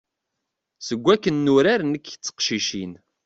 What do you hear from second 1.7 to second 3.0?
nekk d teqcicin.